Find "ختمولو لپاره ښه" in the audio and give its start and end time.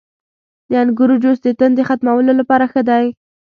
1.89-2.81